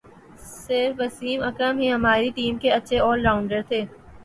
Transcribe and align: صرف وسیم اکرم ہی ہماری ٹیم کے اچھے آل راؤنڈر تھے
صرف 0.61 0.93
وسیم 0.99 1.39
اکرم 1.43 1.75
ہی 1.79 1.91
ہماری 1.91 2.29
ٹیم 2.35 2.57
کے 2.61 2.71
اچھے 2.71 2.99
آل 3.01 3.25
راؤنڈر 3.25 3.61
تھے 3.67 3.81